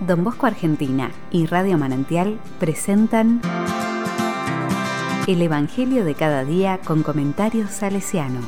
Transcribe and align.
Don 0.00 0.22
Bosco 0.22 0.46
Argentina 0.46 1.10
y 1.32 1.46
Radio 1.46 1.76
Manantial 1.76 2.38
presentan 2.60 3.40
El 5.26 5.42
Evangelio 5.42 6.04
de 6.04 6.14
cada 6.14 6.44
día 6.44 6.78
con 6.84 7.02
comentarios 7.02 7.70
salesiano. 7.70 8.40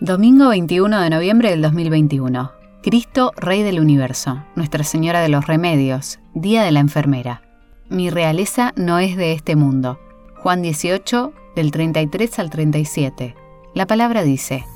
Domingo 0.00 0.48
21 0.48 1.00
de 1.00 1.10
noviembre 1.10 1.50
del 1.50 1.62
2021. 1.62 2.63
Cristo, 2.84 3.32
Rey 3.34 3.62
del 3.62 3.80
Universo, 3.80 4.44
Nuestra 4.56 4.84
Señora 4.84 5.22
de 5.22 5.30
los 5.30 5.46
Remedios, 5.46 6.18
Día 6.34 6.62
de 6.64 6.70
la 6.70 6.80
Enfermera. 6.80 7.40
Mi 7.88 8.10
realeza 8.10 8.74
no 8.76 8.98
es 8.98 9.16
de 9.16 9.32
este 9.32 9.56
mundo. 9.56 9.98
Juan 10.36 10.60
18, 10.60 11.32
del 11.56 11.70
33 11.70 12.38
al 12.40 12.50
37. 12.50 13.36
La 13.74 13.86
palabra 13.86 14.22
dice, 14.22 14.66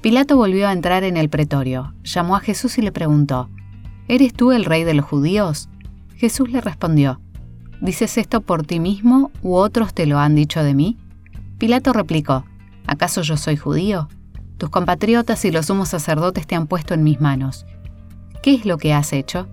Pilato 0.00 0.36
volvió 0.36 0.68
a 0.68 0.72
entrar 0.72 1.02
en 1.02 1.16
el 1.16 1.28
pretorio, 1.30 1.94
llamó 2.04 2.36
a 2.36 2.40
Jesús 2.40 2.78
y 2.78 2.82
le 2.82 2.92
preguntó, 2.92 3.48
¿Eres 4.06 4.34
tú 4.34 4.52
el 4.52 4.64
rey 4.64 4.84
de 4.84 4.94
los 4.94 5.06
judíos? 5.06 5.68
Jesús 6.14 6.52
le 6.52 6.60
respondió, 6.60 7.20
¿Dices 7.80 8.18
esto 8.18 8.40
por 8.40 8.64
ti 8.64 8.78
mismo 8.78 9.32
u 9.42 9.56
otros 9.56 9.94
te 9.94 10.06
lo 10.06 10.20
han 10.20 10.36
dicho 10.36 10.62
de 10.62 10.74
mí? 10.74 10.96
Pilato 11.58 11.92
replicó, 11.92 12.44
¿acaso 12.86 13.22
yo 13.22 13.36
soy 13.36 13.56
judío? 13.56 14.08
Tus 14.58 14.70
compatriotas 14.70 15.44
y 15.44 15.52
los 15.52 15.66
sumos 15.66 15.88
sacerdotes 15.88 16.48
te 16.48 16.56
han 16.56 16.66
puesto 16.66 16.92
en 16.92 17.04
mis 17.04 17.20
manos. 17.20 17.64
¿Qué 18.42 18.54
es 18.54 18.66
lo 18.66 18.76
que 18.76 18.92
has 18.92 19.12
hecho? 19.12 19.46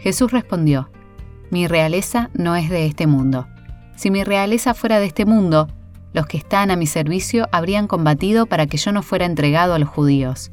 Jesús 0.00 0.32
respondió, 0.32 0.90
Mi 1.50 1.68
realeza 1.68 2.28
no 2.34 2.56
es 2.56 2.68
de 2.68 2.86
este 2.86 3.06
mundo. 3.06 3.46
Si 3.94 4.10
mi 4.10 4.24
realeza 4.24 4.74
fuera 4.74 4.98
de 4.98 5.06
este 5.06 5.26
mundo, 5.26 5.68
los 6.12 6.26
que 6.26 6.38
están 6.38 6.72
a 6.72 6.76
mi 6.76 6.88
servicio 6.88 7.48
habrían 7.52 7.86
combatido 7.86 8.46
para 8.46 8.66
que 8.66 8.78
yo 8.78 8.90
no 8.90 9.02
fuera 9.02 9.26
entregado 9.26 9.74
a 9.74 9.78
los 9.78 9.88
judíos. 9.88 10.50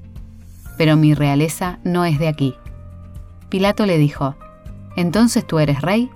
Pero 0.78 0.96
mi 0.96 1.16
realeza 1.16 1.80
no 1.84 2.06
es 2.06 2.20
de 2.20 2.28
aquí. 2.28 2.56
Pilato 3.50 3.88
le 3.88 3.98
dijo, 3.98 4.36
¿Entonces 4.96 5.48
tú 5.48 5.58
eres 5.58 5.82
rey? 5.82 6.12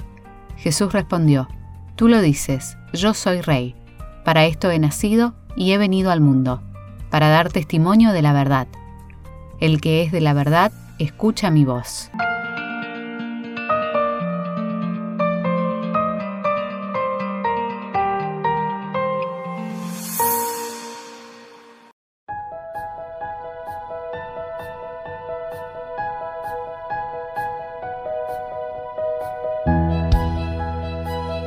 Jesús 0.58 0.94
respondió, 0.94 1.48
Tú 1.96 2.08
lo 2.08 2.22
dices, 2.22 2.78
yo 2.94 3.16
soy 3.16 3.42
rey. 3.42 3.76
Para 4.24 4.46
esto 4.46 4.70
he 4.70 4.78
nacido 4.78 5.34
y 5.56 5.72
he 5.72 5.80
venido 5.80 6.12
al 6.12 6.22
mundo 6.22 6.62
para 7.14 7.30
dar 7.30 7.52
testimonio 7.52 8.12
de 8.12 8.24
la 8.24 8.34
verdad. 8.34 8.68
El 9.60 9.82
que 9.82 10.02
es 10.02 10.12
de 10.12 10.20
la 10.20 10.34
verdad, 10.34 10.72
escucha 10.98 11.52
mi 11.52 11.64
voz. 11.64 12.10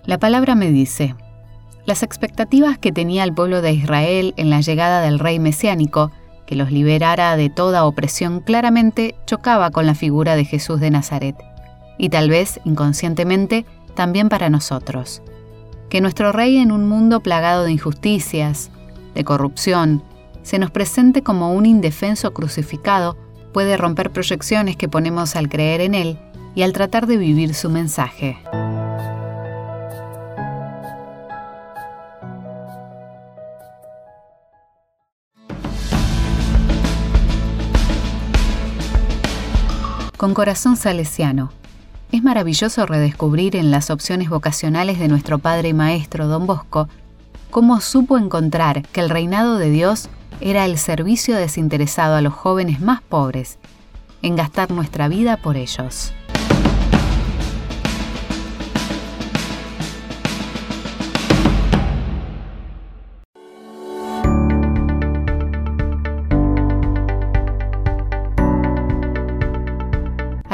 La 0.04 0.18
palabra 0.20 0.54
me 0.54 0.70
dice, 0.70 1.16
las 1.86 2.02
expectativas 2.02 2.78
que 2.78 2.92
tenía 2.92 3.24
el 3.24 3.32
pueblo 3.32 3.62
de 3.62 3.72
Israel 3.72 4.34
en 4.36 4.50
la 4.50 4.60
llegada 4.60 5.00
del 5.00 5.18
rey 5.18 5.38
mesiánico, 5.38 6.10
que 6.44 6.56
los 6.56 6.70
liberara 6.70 7.36
de 7.36 7.48
toda 7.48 7.84
opresión, 7.84 8.40
claramente 8.40 9.14
chocaba 9.24 9.70
con 9.70 9.86
la 9.86 9.94
figura 9.94 10.36
de 10.36 10.44
Jesús 10.44 10.80
de 10.80 10.90
Nazaret, 10.90 11.36
y 11.96 12.08
tal 12.08 12.28
vez 12.28 12.60
inconscientemente 12.64 13.64
también 13.94 14.28
para 14.28 14.50
nosotros. 14.50 15.22
Que 15.88 16.00
nuestro 16.00 16.32
rey 16.32 16.58
en 16.58 16.72
un 16.72 16.88
mundo 16.88 17.20
plagado 17.20 17.64
de 17.64 17.72
injusticias, 17.72 18.70
de 19.14 19.24
corrupción, 19.24 20.02
se 20.42 20.58
nos 20.58 20.70
presente 20.70 21.22
como 21.22 21.52
un 21.52 21.66
indefenso 21.66 22.32
crucificado 22.32 23.16
puede 23.52 23.76
romper 23.76 24.10
proyecciones 24.10 24.76
que 24.76 24.88
ponemos 24.88 25.34
al 25.34 25.48
creer 25.48 25.80
en 25.80 25.94
él 25.94 26.18
y 26.54 26.62
al 26.62 26.72
tratar 26.72 27.06
de 27.06 27.16
vivir 27.16 27.54
su 27.54 27.70
mensaje. 27.70 28.38
Con 40.26 40.34
corazón 40.34 40.76
salesiano. 40.76 41.52
Es 42.10 42.20
maravilloso 42.20 42.84
redescubrir 42.84 43.54
en 43.54 43.70
las 43.70 43.90
opciones 43.90 44.28
vocacionales 44.28 44.98
de 44.98 45.06
nuestro 45.06 45.38
Padre 45.38 45.68
y 45.68 45.72
Maestro 45.72 46.26
Don 46.26 46.48
Bosco 46.48 46.88
cómo 47.52 47.80
supo 47.80 48.18
encontrar 48.18 48.82
que 48.88 49.00
el 49.00 49.08
reinado 49.08 49.56
de 49.56 49.70
Dios 49.70 50.08
era 50.40 50.64
el 50.64 50.78
servicio 50.78 51.36
desinteresado 51.36 52.16
a 52.16 52.22
los 52.22 52.34
jóvenes 52.34 52.80
más 52.80 53.02
pobres, 53.02 53.58
en 54.20 54.34
gastar 54.34 54.72
nuestra 54.72 55.06
vida 55.06 55.36
por 55.36 55.56
ellos. 55.56 56.12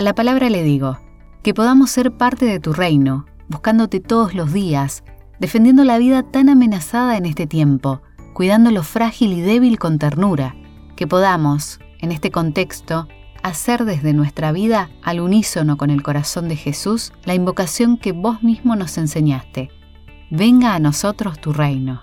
A 0.03 0.05
la 0.05 0.17
palabra 0.17 0.51
le 0.51 0.65
digo, 0.65 0.99
que 1.45 1.55
podamos 1.55 1.89
ser 1.89 2.11
parte 2.11 2.45
de 2.45 2.59
tu 2.59 2.73
reino, 2.73 3.25
buscándote 3.49 4.01
todos 4.01 4.35
los 4.35 4.53
días, 4.53 5.05
defendiendo 5.39 5.85
la 5.85 5.97
vida 5.99 6.25
tan 6.25 6.49
amenazada 6.49 7.17
en 7.17 7.25
este 7.25 7.47
tiempo, 7.47 8.03
cuidando 8.35 8.73
lo 8.73 8.83
frágil 8.83 9.33
y 9.33 9.43
débil 9.43 9.79
con 9.79 10.01
ternura, 10.01 10.57
que 10.97 11.07
podamos, 11.07 11.79
en 12.01 12.11
este 12.11 12.33
contexto, 12.33 13.07
hacer 13.45 13.85
desde 13.85 14.12
nuestra 14.12 14.51
vida 14.51 14.91
al 15.05 15.21
unísono 15.21 15.77
con 15.77 15.89
el 15.91 16.03
corazón 16.03 16.49
de 16.49 16.57
Jesús 16.57 17.12
la 17.23 17.37
invocación 17.37 17.97
que 17.97 18.11
vos 18.11 18.43
mismo 18.43 18.75
nos 18.75 18.99
enseñaste. 18.99 19.71
Venga 20.33 20.75
a 20.75 20.81
nosotros 20.81 21.41
tu 21.41 21.53
reino. 21.53 22.03